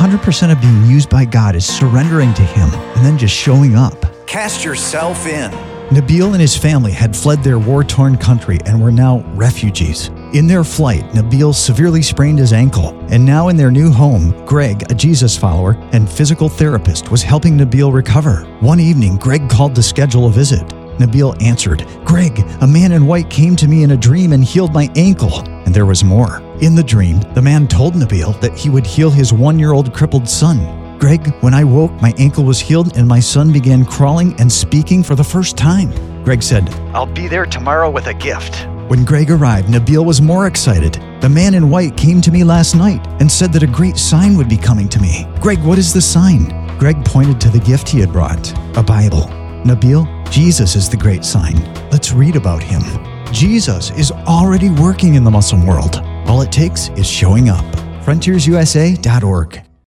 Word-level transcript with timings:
100% 0.00 0.50
of 0.50 0.58
being 0.62 0.86
used 0.86 1.10
by 1.10 1.26
God 1.26 1.54
is 1.54 1.66
surrendering 1.66 2.32
to 2.32 2.42
Him 2.42 2.70
and 2.72 3.04
then 3.04 3.18
just 3.18 3.34
showing 3.34 3.76
up. 3.76 3.94
Cast 4.26 4.64
yourself 4.64 5.26
in. 5.26 5.50
Nabil 5.90 6.32
and 6.32 6.40
his 6.40 6.56
family 6.56 6.90
had 6.90 7.14
fled 7.14 7.44
their 7.44 7.58
war 7.58 7.84
torn 7.84 8.16
country 8.16 8.58
and 8.64 8.80
were 8.80 8.90
now 8.90 9.18
refugees. 9.34 10.08
In 10.32 10.46
their 10.46 10.64
flight, 10.64 11.02
Nabil 11.10 11.54
severely 11.54 12.00
sprained 12.00 12.38
his 12.38 12.54
ankle, 12.54 12.98
and 13.10 13.26
now 13.26 13.48
in 13.48 13.56
their 13.56 13.70
new 13.70 13.90
home, 13.90 14.30
Greg, 14.46 14.90
a 14.90 14.94
Jesus 14.94 15.36
follower 15.36 15.72
and 15.92 16.10
physical 16.10 16.48
therapist, 16.48 17.10
was 17.10 17.22
helping 17.22 17.58
Nabil 17.58 17.92
recover. 17.92 18.44
One 18.60 18.80
evening, 18.80 19.18
Greg 19.18 19.50
called 19.50 19.74
to 19.74 19.82
schedule 19.82 20.28
a 20.28 20.30
visit. 20.30 20.66
Nabil 20.98 21.36
answered, 21.42 21.86
Greg, 22.06 22.38
a 22.62 22.66
man 22.66 22.92
in 22.92 23.06
white 23.06 23.28
came 23.28 23.54
to 23.56 23.68
me 23.68 23.82
in 23.82 23.90
a 23.90 23.98
dream 23.98 24.32
and 24.32 24.42
healed 24.42 24.72
my 24.72 24.90
ankle. 24.96 25.40
And 25.66 25.74
there 25.74 25.86
was 25.86 26.02
more. 26.02 26.40
In 26.60 26.74
the 26.74 26.82
dream, 26.82 27.20
the 27.32 27.40
man 27.40 27.66
told 27.66 27.94
Nabil 27.94 28.38
that 28.42 28.54
he 28.54 28.68
would 28.68 28.86
heal 28.86 29.08
his 29.08 29.32
one 29.32 29.58
year 29.58 29.72
old 29.72 29.94
crippled 29.94 30.28
son. 30.28 30.98
Greg, 30.98 31.32
when 31.40 31.54
I 31.54 31.64
woke, 31.64 31.90
my 32.02 32.12
ankle 32.18 32.44
was 32.44 32.60
healed 32.60 32.98
and 32.98 33.08
my 33.08 33.18
son 33.18 33.50
began 33.50 33.82
crawling 33.82 34.38
and 34.38 34.52
speaking 34.52 35.02
for 35.02 35.14
the 35.14 35.24
first 35.24 35.56
time. 35.56 35.90
Greg 36.22 36.42
said, 36.42 36.68
I'll 36.92 37.06
be 37.06 37.28
there 37.28 37.46
tomorrow 37.46 37.88
with 37.88 38.08
a 38.08 38.12
gift. 38.12 38.66
When 38.90 39.06
Greg 39.06 39.30
arrived, 39.30 39.68
Nabil 39.68 40.04
was 40.04 40.20
more 40.20 40.46
excited. 40.46 41.00
The 41.22 41.30
man 41.30 41.54
in 41.54 41.70
white 41.70 41.96
came 41.96 42.20
to 42.20 42.30
me 42.30 42.44
last 42.44 42.74
night 42.74 43.06
and 43.20 43.32
said 43.32 43.54
that 43.54 43.62
a 43.62 43.66
great 43.66 43.96
sign 43.96 44.36
would 44.36 44.50
be 44.50 44.58
coming 44.58 44.90
to 44.90 45.00
me. 45.00 45.26
Greg, 45.40 45.62
what 45.62 45.78
is 45.78 45.94
the 45.94 46.02
sign? 46.02 46.76
Greg 46.76 47.02
pointed 47.06 47.40
to 47.40 47.48
the 47.48 47.60
gift 47.60 47.88
he 47.88 48.00
had 48.00 48.12
brought 48.12 48.52
a 48.76 48.82
Bible. 48.82 49.30
Nabil, 49.64 50.30
Jesus 50.30 50.76
is 50.76 50.90
the 50.90 50.96
great 50.98 51.24
sign. 51.24 51.56
Let's 51.90 52.12
read 52.12 52.36
about 52.36 52.62
him. 52.62 52.82
Jesus 53.32 53.90
is 53.92 54.12
already 54.12 54.68
working 54.68 55.14
in 55.14 55.24
the 55.24 55.30
Muslim 55.30 55.66
world. 55.66 56.02
All 56.30 56.42
it 56.42 56.52
takes 56.52 56.90
is 56.90 57.08
showing 57.08 57.48
up. 57.48 57.64
FrontiersUSA.org. 58.04 59.69